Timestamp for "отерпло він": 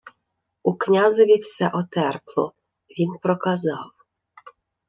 1.73-3.09